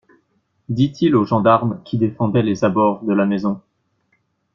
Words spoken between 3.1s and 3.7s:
la maison.